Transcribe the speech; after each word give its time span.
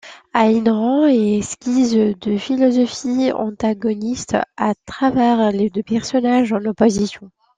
Ayn 0.33 0.67
Rand 0.67 1.05
y 1.13 1.35
esquisse 1.37 1.91
deux 1.93 2.39
philosophies 2.39 3.31
antagonistes, 3.33 4.35
à 4.57 4.73
travers 4.87 5.51
les 5.51 5.69
deux 5.69 5.83
personnages 5.83 6.51
en 6.53 6.65
opposition. 6.65 7.29